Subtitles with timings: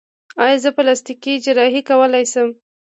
[0.43, 2.49] ایا زه پلاستیکي جراحي کولی شم؟